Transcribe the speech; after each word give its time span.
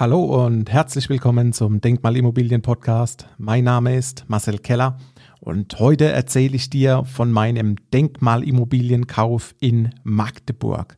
Hallo 0.00 0.46
und 0.46 0.72
herzlich 0.72 1.10
willkommen 1.10 1.52
zum 1.52 1.82
Denkmalimmobilien 1.82 2.62
Podcast. 2.62 3.26
Mein 3.36 3.64
Name 3.64 3.96
ist 3.96 4.24
Marcel 4.28 4.56
Keller 4.56 4.96
und 5.40 5.78
heute 5.78 6.06
erzähle 6.06 6.56
ich 6.56 6.70
dir 6.70 7.04
von 7.04 7.30
meinem 7.30 7.76
Denkmalimmobilienkauf 7.92 9.54
in 9.60 9.90
Magdeburg. 10.02 10.96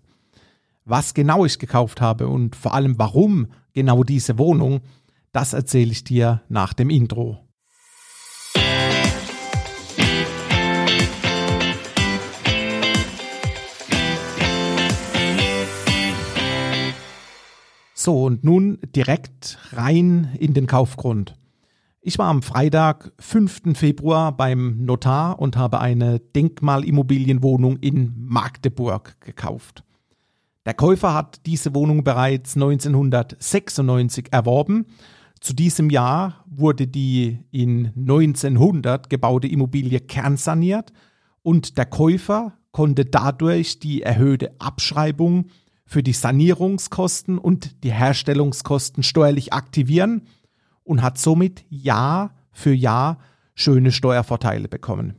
Was 0.85 1.15
genau 1.15 1.45
ich 1.45 1.59
gekauft 1.59 2.01
habe 2.01 2.29
und 2.29 2.55
vor 2.55 2.75
allem 2.75 2.97
warum 2.97 3.49
genau 3.73 4.05
diese 4.05 4.39
Wohnung, 4.39 4.83
das 5.33 5.53
erzähle 5.53 5.91
ich 5.91 6.05
dir 6.05 6.43
nach 6.49 6.73
dem 6.73 6.89
Intro. 6.89 7.41
So, 18.05 18.25
und 18.25 18.43
nun 18.43 18.81
direkt 18.97 19.59
rein 19.71 20.31
in 20.41 20.55
den 20.55 20.67
Kaufgrund. 20.67 21.37
Ich 22.01 22.19
war 22.19 22.31
am 22.31 22.43
Freitag, 22.43 23.13
5. 23.21 23.79
Februar 23.79 24.37
beim 24.37 24.85
Notar 24.85 25.39
und 25.39 25.57
habe 25.57 25.79
eine 25.79 26.19
Denkmalimmobilienwohnung 26.19 27.77
in 27.77 28.13
Magdeburg 28.17 29.21
gekauft. 29.21 29.85
Der 30.67 30.75
Käufer 30.75 31.15
hat 31.15 31.47
diese 31.47 31.77
Wohnung 31.77 32.03
bereits 32.03 32.57
1996 32.57 34.33
erworben. 34.33 34.87
Zu 35.39 35.55
diesem 35.55 35.89
Jahr 35.89 36.45
wurde 36.47 36.89
die 36.89 37.39
in 37.53 37.93
1900 37.97 39.11
gebaute 39.11 39.47
Immobilie 39.47 40.01
kernsaniert 40.01 40.93
und 41.45 41.79
der 41.79 41.87
Käufer 41.87 42.55
konnte 42.73 43.05
dadurch 43.05 43.79
die 43.79 44.03
erhöhte 44.03 44.57
Abschreibung 44.59 45.47
für 45.93 46.03
die 46.03 46.15
Sanierungskosten 46.15 47.37
und 47.37 47.85
die 47.85 47.93
Herstellungskosten 47.93 49.03
steuerlich 49.03 49.53
aktivieren 49.53 50.23
und 50.85 51.03
hat 51.03 51.19
somit 51.19 51.67
Jahr 51.69 52.35
für 52.51 52.73
Jahr 52.73 53.19
schöne 53.55 53.93
Steuervorteile 53.93 54.69
bekommen. 54.69 55.17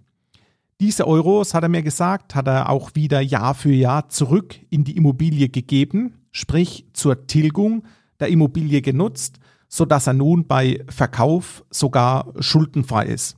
Diese 0.82 1.08
Euros, 1.08 1.54
hat 1.54 1.62
er 1.62 1.70
mir 1.70 1.84
gesagt, 1.84 2.34
hat 2.34 2.48
er 2.48 2.70
auch 2.70 2.96
wieder 2.96 3.22
Jahr 3.22 3.54
für 3.54 3.72
Jahr 3.72 4.10
zurück 4.10 4.56
in 4.72 4.84
die 4.84 4.98
Immobilie 4.98 5.50
gegeben, 5.50 6.16
sprich 6.32 6.88
zur 6.94 7.28
Tilgung 7.28 7.86
der 8.20 8.30
Immobilie 8.30 8.82
genutzt, 8.82 9.40
sodass 9.70 10.08
er 10.08 10.14
nun 10.14 10.48
bei 10.48 10.84
Verkauf 10.90 11.64
sogar 11.70 12.34
schuldenfrei 12.40 13.06
ist. 13.06 13.38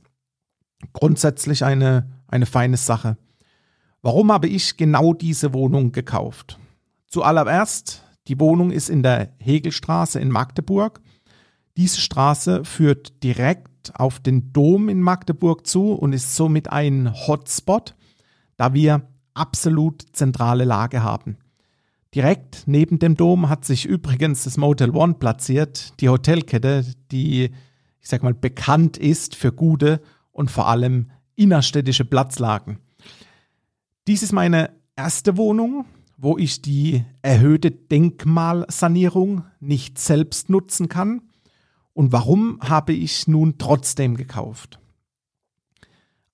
Grundsätzlich 0.94 1.66
eine, 1.66 2.10
eine 2.28 2.46
feine 2.46 2.78
Sache. 2.78 3.18
Warum 4.00 4.32
habe 4.32 4.48
ich 4.48 4.78
genau 4.78 5.12
diese 5.12 5.52
Wohnung 5.52 5.92
gekauft? 5.92 6.58
Zuallererst, 7.08 8.02
die 8.28 8.40
Wohnung 8.40 8.70
ist 8.70 8.90
in 8.90 9.02
der 9.02 9.32
Hegelstraße 9.38 10.18
in 10.20 10.30
Magdeburg. 10.30 11.00
Diese 11.76 12.00
Straße 12.00 12.64
führt 12.64 13.22
direkt 13.22 13.94
auf 13.94 14.18
den 14.18 14.52
Dom 14.52 14.88
in 14.88 15.00
Magdeburg 15.00 15.66
zu 15.66 15.92
und 15.92 16.12
ist 16.12 16.34
somit 16.34 16.70
ein 16.70 17.12
Hotspot, 17.12 17.94
da 18.56 18.74
wir 18.74 19.08
absolut 19.34 20.02
zentrale 20.12 20.64
Lage 20.64 21.02
haben. 21.02 21.36
Direkt 22.14 22.64
neben 22.66 22.98
dem 22.98 23.16
Dom 23.16 23.48
hat 23.48 23.64
sich 23.64 23.84
übrigens 23.84 24.44
das 24.44 24.56
Motel 24.56 24.90
One 24.90 25.14
platziert, 25.14 26.00
die 26.00 26.08
Hotelkette, 26.08 26.84
die, 27.10 27.50
ich 28.00 28.08
sag 28.08 28.22
mal, 28.22 28.34
bekannt 28.34 28.96
ist 28.96 29.34
für 29.34 29.52
gute 29.52 30.00
und 30.32 30.50
vor 30.50 30.68
allem 30.68 31.10
innerstädtische 31.34 32.04
Platzlagen. 32.04 32.78
Dies 34.06 34.22
ist 34.22 34.32
meine 34.32 34.70
erste 34.96 35.36
Wohnung 35.36 35.84
wo 36.16 36.38
ich 36.38 36.62
die 36.62 37.04
erhöhte 37.22 37.70
Denkmalsanierung 37.70 39.44
nicht 39.60 39.98
selbst 39.98 40.48
nutzen 40.48 40.88
kann? 40.88 41.22
Und 41.92 42.12
warum 42.12 42.58
habe 42.60 42.92
ich 42.92 43.26
nun 43.26 43.58
trotzdem 43.58 44.16
gekauft? 44.16 44.80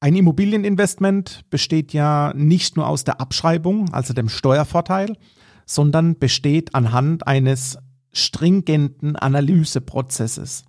Ein 0.01 0.17
Immobilieninvestment 0.17 1.49
besteht 1.51 1.93
ja 1.93 2.33
nicht 2.35 2.77
nur 2.77 2.89
aus 2.89 3.05
der 3.05 3.21
Abschreibung, 3.21 3.93
also 3.93 4.13
dem 4.13 4.29
Steuervorteil, 4.29 5.17
sondern 5.65 6.19
besteht 6.19 6.75
anhand 6.75 7.27
eines 7.29 7.79
stringenten 8.13 9.15
Analyseprozesses. 9.15 10.65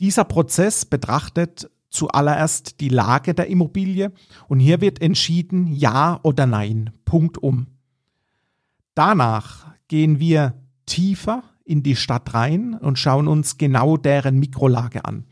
Dieser 0.00 0.24
Prozess 0.24 0.86
betrachtet 0.86 1.70
zuallererst 1.90 2.80
die 2.80 2.88
Lage 2.88 3.34
der 3.34 3.48
Immobilie 3.48 4.12
und 4.48 4.60
hier 4.60 4.80
wird 4.80 5.02
entschieden 5.02 5.66
ja 5.66 6.20
oder 6.22 6.46
nein, 6.46 6.90
Punkt 7.04 7.38
um. 7.38 7.77
Danach 8.98 9.76
gehen 9.86 10.18
wir 10.18 10.54
tiefer 10.84 11.44
in 11.64 11.84
die 11.84 11.94
Stadt 11.94 12.34
rein 12.34 12.74
und 12.74 12.98
schauen 12.98 13.28
uns 13.28 13.56
genau 13.56 13.96
deren 13.96 14.40
Mikrolage 14.40 15.04
an. 15.04 15.24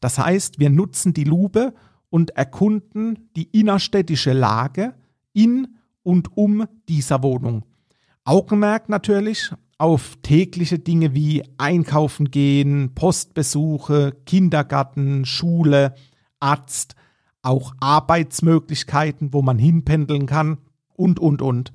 Das 0.00 0.18
heißt, 0.18 0.58
wir 0.58 0.70
nutzen 0.70 1.12
die 1.12 1.24
Lupe 1.24 1.74
und 2.08 2.30
erkunden 2.30 3.28
die 3.36 3.42
innerstädtische 3.52 4.32
Lage 4.32 4.94
in 5.34 5.76
und 6.02 6.34
um 6.34 6.64
dieser 6.88 7.22
Wohnung. 7.22 7.66
Augenmerk 8.24 8.88
natürlich 8.88 9.52
auf 9.76 10.16
tägliche 10.22 10.78
Dinge 10.78 11.14
wie 11.14 11.44
Einkaufen 11.58 12.30
gehen, 12.30 12.94
Postbesuche, 12.94 14.16
Kindergarten, 14.24 15.26
Schule, 15.26 15.94
Arzt, 16.38 16.94
auch 17.42 17.74
Arbeitsmöglichkeiten, 17.80 19.34
wo 19.34 19.42
man 19.42 19.58
hinpendeln 19.58 20.24
kann 20.24 20.56
und, 20.96 21.18
und, 21.18 21.42
und, 21.42 21.74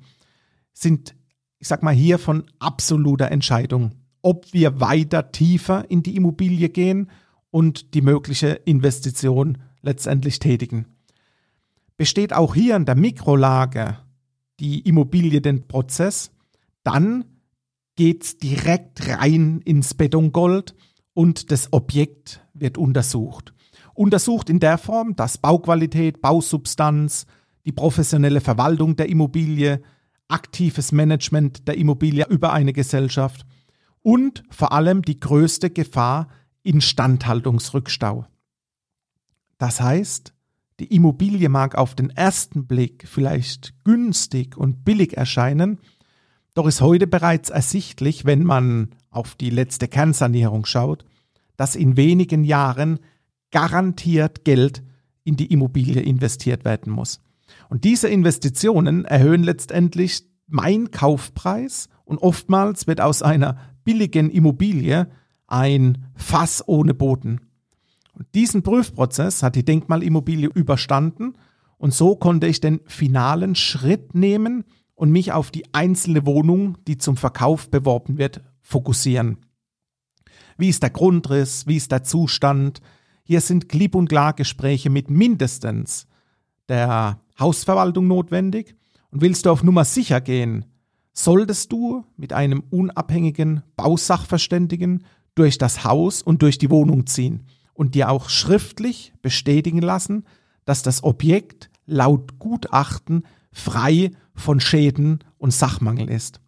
sind 0.74 1.14
ich 1.60 1.68
sag 1.68 1.84
mal 1.84 1.94
hier 1.94 2.20
von 2.20 2.44
absoluter 2.60 3.32
Entscheidung, 3.32 3.92
ob 4.22 4.52
wir 4.54 4.80
weiter 4.80 5.32
tiefer 5.32 5.90
in 5.90 6.04
die 6.04 6.16
Immobilie 6.16 6.70
gehen 6.70 7.10
und 7.52 7.94
die 7.94 8.02
mögliche 8.02 8.50
Investition 8.50 9.60
letztendlich 9.82 10.40
tätigen. 10.40 10.88
Besteht 11.98 12.34
auch 12.34 12.56
hier 12.56 12.76
in 12.76 12.86
der 12.86 12.96
Mikrolage 12.96 13.98
die 14.60 14.80
Immobilie 14.82 15.42
den 15.42 15.68
Prozess, 15.68 16.32
dann 16.84 17.26
geht's 17.96 18.38
direkt 18.38 19.08
rein 19.08 19.62
ins 19.64 19.94
Betongold 19.94 20.76
und 21.14 21.52
das 21.52 21.72
Objekt 21.72 22.42
wird 22.54 22.78
untersucht. 22.78 23.54
Untersucht 23.94 24.50
in 24.50 24.60
der 24.60 24.78
Form, 24.78 25.16
dass 25.16 25.38
Bauqualität, 25.38 26.22
Bausubstanz, 26.22 27.26
die 27.66 27.72
professionelle 27.72 28.42
Verwaltung 28.42 28.96
der 28.96 29.10
Immobilie, 29.10 29.82
aktives 30.28 30.92
Management 30.92 31.68
der 31.68 31.78
Immobilie 31.78 32.26
über 32.30 32.54
eine 32.54 32.74
Gesellschaft 32.74 33.46
und 34.02 34.44
vor 34.50 34.72
allem 34.72 35.02
die 35.02 35.20
größte 35.20 35.70
Gefahr 35.70 36.28
Instandhaltungsrückstau. 36.64 38.26
Das 39.58 39.82
heißt, 39.82 40.34
die 40.80 40.94
Immobilie 40.94 41.48
mag 41.48 41.76
auf 41.76 41.96
den 41.96 42.10
ersten 42.10 42.68
Blick 42.68 43.08
vielleicht 43.08 43.74
günstig 43.84 44.58
und 44.58 44.84
billig 44.84 45.16
erscheinen, 45.16 45.80
doch 46.54 46.68
ist 46.68 46.82
heute 46.82 47.08
bereits 47.08 47.50
ersichtlich, 47.50 48.26
wenn 48.26 48.44
man 48.44 48.90
auf 49.10 49.36
die 49.36 49.50
letzte 49.50 49.88
Kernsanierung 49.88 50.66
schaut, 50.66 51.06
dass 51.58 51.76
in 51.76 51.98
wenigen 51.98 52.44
Jahren 52.44 53.00
garantiert 53.52 54.44
Geld 54.44 54.84
in 55.24 55.38
die 55.38 55.52
Immobilie 55.52 56.02
investiert 56.02 56.66
werden 56.66 56.92
muss. 56.92 57.22
Und 57.70 57.84
diese 57.84 58.08
Investitionen 58.08 59.06
erhöhen 59.06 59.44
letztendlich 59.44 60.24
mein 60.48 60.92
Kaufpreis 60.92 61.90
und 62.04 62.20
oftmals 62.20 62.88
wird 62.88 63.02
aus 63.02 63.22
einer 63.22 63.58
billigen 63.84 64.30
Immobilie 64.30 65.08
ein 65.48 66.06
Fass 66.16 66.64
ohne 66.68 66.94
Boden. 66.94 67.42
Und 68.14 68.28
diesen 68.34 68.64
Prüfprozess 68.64 69.44
hat 69.44 69.56
die 69.56 69.66
Denkmalimmobilie 69.66 70.50
überstanden 70.54 71.34
und 71.78 71.94
so 71.94 72.16
konnte 72.16 72.48
ich 72.48 72.62
den 72.62 72.80
finalen 72.86 73.56
Schritt 73.56 74.16
nehmen 74.16 74.64
und 74.96 75.12
mich 75.12 75.34
auf 75.34 75.52
die 75.52 75.74
einzelne 75.74 76.26
Wohnung, 76.26 76.78
die 76.88 76.98
zum 76.98 77.18
Verkauf 77.18 77.70
beworben 77.70 78.18
wird, 78.18 78.42
fokussieren. 78.62 79.38
Wie 80.58 80.70
ist 80.70 80.84
der 80.84 80.90
Grundriss? 80.90 81.68
Wie 81.68 81.76
ist 81.76 81.92
der 81.92 82.04
Zustand? 82.04 82.80
Hier 83.24 83.42
sind 83.42 83.68
klipp 83.68 83.96
und 83.96 84.08
klar 84.08 84.34
Gespräche 84.34 84.90
mit 84.90 85.10
mindestens 85.10 86.08
der 86.70 87.20
Hausverwaltung 87.40 88.08
notwendig 88.08 88.76
und 89.12 89.22
willst 89.22 89.46
du 89.46 89.52
auf 89.52 89.64
Nummer 89.64 89.86
sicher 89.86 90.22
gehen, 90.22 90.66
solltest 91.14 91.72
du 91.72 92.06
mit 92.18 92.34
einem 92.34 92.64
unabhängigen 92.70 93.64
Bausachverständigen 93.76 95.04
durch 95.34 95.58
das 95.58 95.84
Haus 95.84 96.22
und 96.22 96.42
durch 96.42 96.58
die 96.58 96.70
Wohnung 96.70 97.08
ziehen 97.08 97.46
und 97.74 97.96
dir 97.96 98.10
auch 98.10 98.30
schriftlich 98.30 99.14
bestätigen 99.22 99.82
lassen, 99.82 100.26
dass 100.66 100.82
das 100.82 101.04
Objekt 101.04 101.70
laut 101.86 102.40
Gutachten 102.40 103.24
frei 103.52 104.12
von 104.34 104.60
Schäden 104.60 105.20
und 105.38 105.52
Sachmangel 105.52 106.10
ist. 106.10 106.42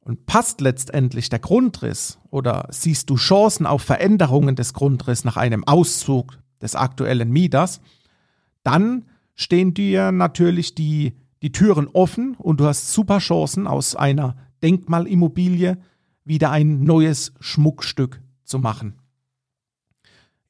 Und 0.00 0.24
passt 0.26 0.60
letztendlich 0.60 1.30
der 1.30 1.40
Grundriss 1.40 2.18
oder 2.30 2.68
siehst 2.70 3.10
du 3.10 3.16
Chancen 3.16 3.66
auf 3.66 3.82
Veränderungen 3.82 4.54
des 4.54 4.72
Grundriss 4.72 5.24
nach 5.24 5.36
einem 5.36 5.64
Auszug 5.64 6.38
des 6.62 6.76
aktuellen 6.76 7.30
Mieters, 7.30 7.80
dann 8.62 9.06
stehen 9.36 9.74
dir 9.74 10.10
natürlich 10.10 10.74
die, 10.74 11.14
die 11.42 11.52
Türen 11.52 11.86
offen 11.86 12.34
und 12.34 12.58
du 12.58 12.64
hast 12.66 12.92
super 12.92 13.18
Chancen 13.18 13.68
aus 13.68 13.94
einer 13.94 14.36
Denkmalimmobilie 14.62 15.78
wieder 16.24 16.50
ein 16.50 16.82
neues 16.82 17.32
Schmuckstück 17.38 18.20
zu 18.42 18.58
machen. 18.58 18.98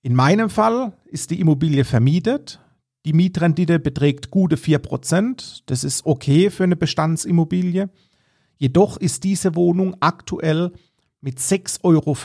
In 0.01 0.15
meinem 0.15 0.49
Fall 0.49 0.97
ist 1.07 1.31
die 1.31 1.41
Immobilie 1.41 1.85
vermietet. 1.85 2.61
Die 3.05 3.13
Mietrendite 3.13 3.79
beträgt 3.79 4.31
gute 4.31 4.57
4%. 4.57 5.63
Das 5.67 5.85
ist 5.85 6.07
okay 6.07 6.51
für 6.51 6.65
eine 6.65 6.77
Bestandsimmobilie. 6.77 7.91
Jedoch 8.57 8.97
ist 8.97 9.25
diese 9.25 9.55
Wohnung 9.55 9.97
aktuell 10.01 10.73
mit 11.21 11.39
6,50 11.41 11.83
Euro 11.83 12.17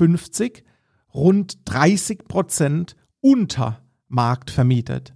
rund 1.14 1.58
30 1.66 2.28
Prozent 2.28 2.96
unter 3.20 3.82
Markt 4.08 4.52
vermietet. 4.52 5.14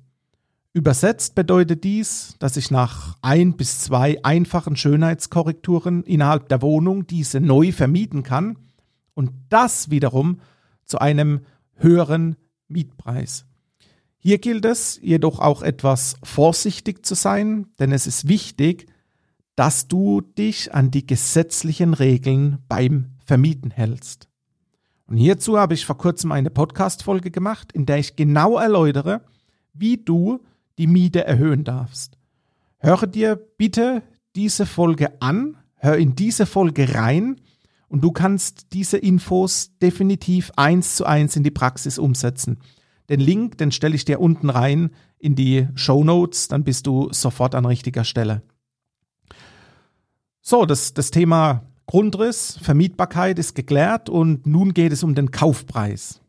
Übersetzt 0.75 1.35
bedeutet 1.35 1.85
dies, 1.85 2.35
dass 2.39 2.57
ich 2.57 2.69
nach 2.69 3.15
ein 3.21 3.55
bis 3.55 3.79
zwei 3.79 4.21
einfachen 4.25 4.75
Schönheitskorrekturen 4.75 6.03
innerhalb 6.03 6.49
der 6.49 6.61
Wohnung 6.61 7.07
diese 7.07 7.39
neu 7.39 7.71
vermieten 7.71 8.23
kann 8.23 8.57
und 9.13 9.31
das 9.47 9.89
wiederum 9.89 10.41
zu 10.83 10.99
einem 10.99 11.45
höheren 11.75 12.35
Mietpreis. 12.67 13.45
Hier 14.17 14.37
gilt 14.37 14.65
es 14.65 14.99
jedoch 15.01 15.39
auch 15.39 15.61
etwas 15.61 16.17
vorsichtig 16.23 17.05
zu 17.05 17.15
sein, 17.15 17.67
denn 17.79 17.93
es 17.93 18.05
ist 18.05 18.27
wichtig, 18.27 18.87
dass 19.55 19.87
du 19.87 20.19
dich 20.19 20.73
an 20.73 20.91
die 20.91 21.07
gesetzlichen 21.07 21.93
Regeln 21.93 22.57
beim 22.67 23.11
Vermieten 23.25 23.71
hältst. 23.71 24.27
Und 25.07 25.15
hierzu 25.15 25.57
habe 25.57 25.73
ich 25.73 25.85
vor 25.85 25.97
kurzem 25.97 26.33
eine 26.33 26.49
Podcast-Folge 26.49 27.31
gemacht, 27.31 27.71
in 27.71 27.85
der 27.85 27.99
ich 27.99 28.17
genau 28.17 28.57
erläutere, 28.57 29.21
wie 29.73 29.95
du 29.95 30.41
die 30.77 30.87
Miete 30.87 31.25
erhöhen 31.25 31.63
darfst. 31.63 32.17
Höre 32.79 33.07
dir 33.07 33.35
bitte 33.35 34.03
diese 34.35 34.65
Folge 34.65 35.21
an, 35.21 35.57
hör 35.75 35.97
in 35.97 36.15
diese 36.15 36.45
Folge 36.45 36.95
rein 36.95 37.41
und 37.87 38.03
du 38.03 38.11
kannst 38.11 38.73
diese 38.73 38.97
Infos 38.97 39.71
definitiv 39.81 40.51
eins 40.55 40.95
zu 40.97 41.05
eins 41.05 41.35
in 41.35 41.43
die 41.43 41.51
Praxis 41.51 41.97
umsetzen. 41.97 42.59
Den 43.09 43.19
Link, 43.19 43.57
den 43.57 43.71
stelle 43.71 43.95
ich 43.95 44.05
dir 44.05 44.19
unten 44.19 44.49
rein 44.49 44.91
in 45.19 45.35
die 45.35 45.67
Show 45.75 46.03
Notes, 46.03 46.47
dann 46.47 46.63
bist 46.63 46.87
du 46.87 47.11
sofort 47.11 47.55
an 47.55 47.65
richtiger 47.65 48.03
Stelle. 48.03 48.41
So, 50.41 50.65
das, 50.65 50.93
das 50.93 51.11
Thema 51.11 51.63
Grundriss, 51.87 52.59
Vermietbarkeit 52.61 53.39
ist 53.39 53.55
geklärt 53.55 54.09
und 54.09 54.45
nun 54.45 54.73
geht 54.73 54.91
es 54.91 55.03
um 55.03 55.15
den 55.15 55.31
Kaufpreis. 55.31 56.21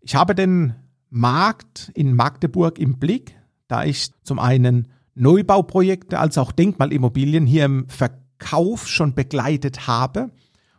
Ich 0.00 0.14
habe 0.14 0.34
den 0.34 0.74
Markt 1.10 1.90
in 1.94 2.14
Magdeburg 2.14 2.78
im 2.78 2.98
Blick, 2.98 3.36
da 3.68 3.84
ich 3.84 4.10
zum 4.22 4.38
einen 4.38 4.88
Neubauprojekte 5.14 6.18
als 6.18 6.38
auch 6.38 6.52
Denkmalimmobilien 6.52 7.46
hier 7.46 7.64
im 7.64 7.88
Verkauf 7.88 8.86
schon 8.86 9.14
begleitet 9.14 9.86
habe 9.86 10.30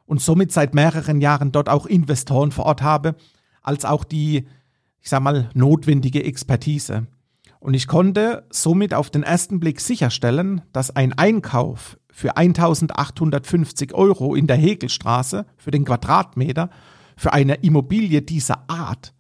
und 0.06 0.22
somit 0.22 0.52
seit 0.52 0.74
mehreren 0.74 1.22
Jahren 1.22 1.52
dort 1.52 1.70
auch 1.70 1.86
Investoren 1.86 2.52
vor 2.52 2.66
Ort 2.66 2.82
habe, 2.82 3.16
als 3.62 3.84
auch 3.84 4.04
die, 4.04 4.48
ich 5.02 5.10
sag 5.10 5.22
mal, 5.22 5.50
notwendige 5.54 6.24
Expertise. 6.24 7.08
Und 7.60 7.74
ich 7.74 7.88
konnte 7.88 8.46
somit 8.50 8.94
auf 8.94 9.10
den 9.10 9.24
ersten 9.24 9.60
Blick 9.60 9.82
sicherstellen, 9.82 10.62
dass 10.72 10.96
ein 10.96 11.14
Einkauf 11.14 11.98
für 12.12 12.38
1850 12.38 13.94
Euro 13.94 14.36
in 14.36 14.48
der 14.48 14.56
Hegelstraße 14.58 15.46
für 15.58 15.72
den 15.72 15.86
Quadratmeter 15.86 16.70
für 17.18 17.34
eine 17.34 17.56
Immobilie 17.56 18.22
dieser 18.22 18.70
Art 18.70 19.14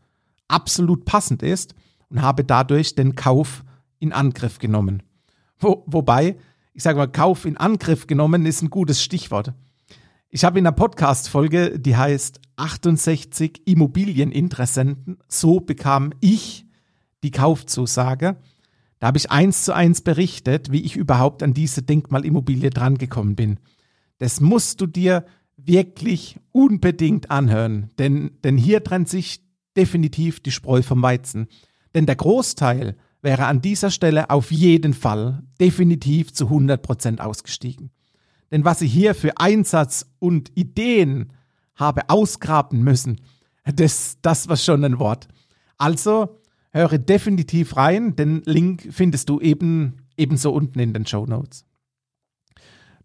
absolut 0.47 1.05
passend 1.05 1.43
ist 1.43 1.75
und 2.09 2.21
habe 2.21 2.43
dadurch 2.43 2.95
den 2.95 3.15
Kauf 3.15 3.63
in 3.99 4.13
Angriff 4.13 4.59
genommen. 4.59 5.03
Wo, 5.59 5.83
wobei, 5.87 6.37
ich 6.73 6.83
sage 6.83 6.97
mal, 6.97 7.07
Kauf 7.07 7.45
in 7.45 7.57
Angriff 7.57 8.07
genommen 8.07 8.45
ist 8.45 8.61
ein 8.61 8.69
gutes 8.69 9.01
Stichwort. 9.01 9.53
Ich 10.29 10.43
habe 10.43 10.59
in 10.59 10.67
einer 10.67 10.75
Podcast-Folge, 10.75 11.79
die 11.79 11.95
heißt 11.95 12.41
68 12.57 13.61
Immobilieninteressenten, 13.65 15.17
so 15.27 15.59
bekam 15.59 16.11
ich 16.19 16.65
die 17.23 17.31
Kaufzusage. 17.31 18.37
Da 18.99 19.07
habe 19.07 19.17
ich 19.17 19.31
eins 19.31 19.63
zu 19.63 19.73
eins 19.73 20.01
berichtet, 20.01 20.71
wie 20.71 20.81
ich 20.81 20.95
überhaupt 20.95 21.43
an 21.43 21.53
diese 21.53 21.81
Denkmalimmobilie 21.81 22.69
drangekommen 22.69 23.35
bin. 23.35 23.59
Das 24.17 24.41
musst 24.41 24.81
du 24.81 24.87
dir 24.87 25.25
wirklich 25.55 26.39
unbedingt 26.51 27.31
anhören, 27.31 27.89
denn, 27.97 28.31
denn 28.43 28.57
hier 28.57 28.83
trennt 28.83 29.09
sich 29.09 29.43
definitiv 29.75 30.39
die 30.39 30.51
Spreu 30.51 30.81
vom 30.81 31.01
Weizen. 31.01 31.47
Denn 31.97 32.05
der 32.05 32.15
Großteil 32.15 32.95
wäre 33.23 33.47
an 33.47 33.59
dieser 33.59 33.89
Stelle 33.89 34.29
auf 34.29 34.51
jeden 34.51 34.93
Fall 34.93 35.41
definitiv 35.59 36.31
zu 36.31 36.43
100 36.43 36.79
Prozent 36.79 37.21
ausgestiegen. 37.21 37.89
Denn 38.51 38.63
was 38.65 38.83
ich 38.83 38.93
hier 38.93 39.15
für 39.15 39.39
Einsatz 39.39 40.05
und 40.19 40.55
Ideen 40.55 41.33
habe 41.73 42.07
ausgraben 42.11 42.83
müssen, 42.83 43.19
das, 43.65 44.19
das 44.21 44.47
war 44.47 44.57
schon 44.57 44.85
ein 44.85 44.99
Wort. 44.99 45.27
Also 45.79 46.39
höre 46.69 46.99
definitiv 46.99 47.75
rein, 47.77 48.15
den 48.15 48.43
Link 48.45 48.89
findest 48.91 49.29
du 49.29 49.39
eben 49.39 50.03
ebenso 50.17 50.53
unten 50.53 50.77
in 50.77 50.93
den 50.93 51.07
Show 51.07 51.25
Notes. 51.25 51.65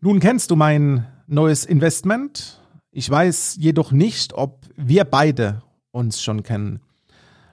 Nun 0.03 0.21
kennst 0.21 0.50
du 0.50 0.56
mein 0.56 1.06
neues 1.27 1.65
Investment. 1.65 2.61
Ich 2.91 3.09
weiß 3.09 3.56
jedoch 3.59 3.91
nicht, 3.91 4.35
ob 4.35 4.67
wir 4.77 5.05
beide 5.05 5.62
uns 5.93 6.23
schon 6.23 6.43
kennen. 6.43 6.83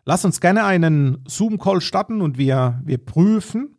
Lass 0.09 0.25
uns 0.25 0.41
gerne 0.41 0.63
einen 0.63 1.23
Zoom-Call 1.27 1.81
starten 1.81 2.21
und 2.21 2.39
wir, 2.39 2.81
wir 2.83 2.97
prüfen, 2.97 3.77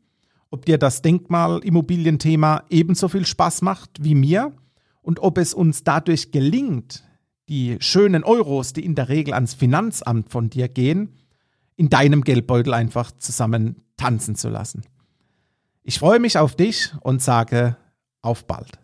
ob 0.48 0.64
dir 0.64 0.78
das 0.78 1.02
Denkmalimmobilienthema 1.02 2.62
ebenso 2.70 3.08
viel 3.08 3.26
Spaß 3.26 3.62
macht 3.62 4.04
wie 4.04 4.14
mir 4.14 4.54
und 5.02 5.18
ob 5.18 5.38
es 5.38 5.54
uns 5.54 5.82
dadurch 5.82 6.30
gelingt, 6.30 7.02
die 7.48 7.78
schönen 7.80 8.22
Euros, 8.22 8.72
die 8.72 8.84
in 8.84 8.94
der 8.94 9.08
Regel 9.08 9.34
ans 9.34 9.54
Finanzamt 9.54 10.30
von 10.30 10.50
dir 10.50 10.68
gehen, 10.68 11.16
in 11.74 11.88
deinem 11.88 12.22
Geldbeutel 12.22 12.74
einfach 12.74 13.10
zusammen 13.10 13.82
tanzen 13.96 14.36
zu 14.36 14.50
lassen. 14.50 14.82
Ich 15.82 15.98
freue 15.98 16.20
mich 16.20 16.38
auf 16.38 16.54
dich 16.54 16.92
und 17.00 17.20
sage 17.20 17.76
auf 18.22 18.46
bald. 18.46 18.78